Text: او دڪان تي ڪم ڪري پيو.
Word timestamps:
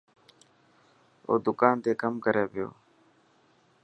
او 1.27 1.33
دڪان 1.47 1.75
تي 1.83 1.91
ڪم 2.01 2.13
ڪري 2.25 2.45
پيو. 2.51 2.67